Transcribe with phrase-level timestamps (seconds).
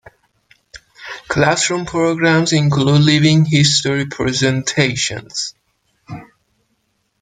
[1.27, 5.53] Classroom programs include living-history presentations.